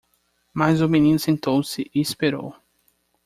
[0.51, 2.55] Mas o menino sentou-se e esperou.